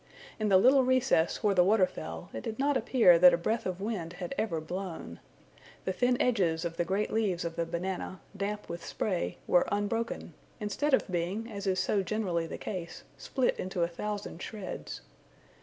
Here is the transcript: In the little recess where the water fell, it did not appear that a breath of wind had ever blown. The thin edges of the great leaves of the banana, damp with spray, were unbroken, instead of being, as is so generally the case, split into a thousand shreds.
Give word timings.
In 0.39 0.49
the 0.49 0.57
little 0.57 0.83
recess 0.83 1.43
where 1.43 1.53
the 1.53 1.63
water 1.63 1.85
fell, 1.85 2.31
it 2.33 2.41
did 2.41 2.57
not 2.57 2.75
appear 2.75 3.19
that 3.19 3.35
a 3.35 3.37
breath 3.37 3.67
of 3.67 3.79
wind 3.79 4.13
had 4.13 4.33
ever 4.35 4.59
blown. 4.59 5.19
The 5.85 5.93
thin 5.93 6.19
edges 6.19 6.65
of 6.65 6.75
the 6.77 6.83
great 6.83 7.13
leaves 7.13 7.45
of 7.45 7.55
the 7.55 7.67
banana, 7.67 8.19
damp 8.35 8.67
with 8.67 8.83
spray, 8.83 9.37
were 9.45 9.67
unbroken, 9.71 10.33
instead 10.59 10.95
of 10.95 11.07
being, 11.07 11.51
as 11.51 11.67
is 11.67 11.79
so 11.79 12.01
generally 12.01 12.47
the 12.47 12.57
case, 12.57 13.03
split 13.15 13.59
into 13.59 13.83
a 13.83 13.87
thousand 13.87 14.41
shreds. 14.41 15.01